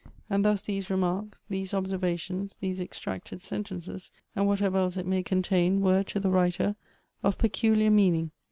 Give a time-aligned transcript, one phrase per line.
[0.31, 5.21] And thus these remarks, these observations, these extracted sentences, and what ever else it may
[5.21, 6.75] contain, were, to the writer,
[7.21, 8.31] of peculiar meaning.